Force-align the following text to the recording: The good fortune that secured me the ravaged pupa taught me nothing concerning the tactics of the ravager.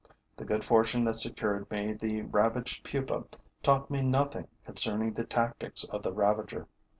The 0.35 0.45
good 0.45 0.63
fortune 0.63 1.05
that 1.05 1.19
secured 1.19 1.69
me 1.69 1.93
the 1.93 2.23
ravaged 2.23 2.83
pupa 2.83 3.25
taught 3.61 3.91
me 3.91 4.01
nothing 4.01 4.47
concerning 4.65 5.13
the 5.13 5.25
tactics 5.25 5.83
of 5.83 6.01
the 6.01 6.11
ravager. 6.11 6.67